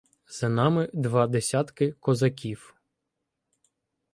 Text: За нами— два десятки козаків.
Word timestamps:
За 0.39 0.49
нами— 0.49 0.89
два 0.93 1.27
десятки 1.27 1.91
козаків. 1.91 2.75